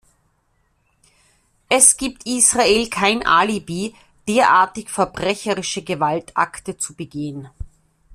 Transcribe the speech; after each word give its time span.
Es 1.69 1.95
gibt 1.95 2.25
Israel 2.25 2.89
kein 2.89 3.23
Alibi, 3.23 3.93
derartig 4.27 4.89
verbrecherische 4.89 5.83
Gewaltakte 5.83 6.75
zu 6.75 6.95
begehen. 6.95 7.51